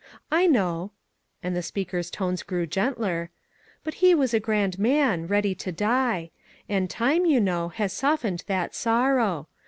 [0.31, 0.93] "I know,"
[1.43, 3.29] and the speaker's tones grew gentler,"
[3.83, 6.31] but he was a grand man, ready to die;
[6.67, 9.47] and time, you know, has softened that sorrow.